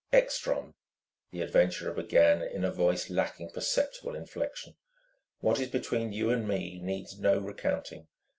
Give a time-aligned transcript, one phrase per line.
[0.11, 0.73] "Ekstrom,"
[1.29, 4.75] the adventurer began in a voice lacking perceptible inflection...
[5.41, 8.07] "what is between you and me needs no recounting.